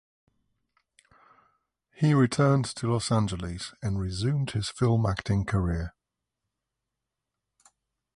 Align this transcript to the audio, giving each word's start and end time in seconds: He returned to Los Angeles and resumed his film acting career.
He 1.93 2.15
returned 2.15 2.65
to 2.77 2.91
Los 2.91 3.11
Angeles 3.11 3.75
and 3.83 3.99
resumed 3.99 4.49
his 4.49 4.67
film 4.67 5.05
acting 5.05 5.45
career. 5.45 5.93